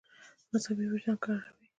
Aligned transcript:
مذهبي 0.53 0.85
وجدان 0.93 1.17
کراروي. 1.23 1.67